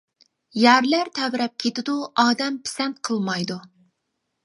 يەرلەر 0.61 1.11
تەۋرەپ 1.19 1.53
كېتىدۇ 1.65 1.99
ئادەم 2.25 2.61
پىسەنت 2.67 3.01
قىلمايدۇ. 3.11 3.63